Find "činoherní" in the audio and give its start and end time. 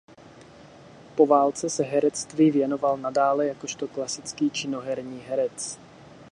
4.49-5.19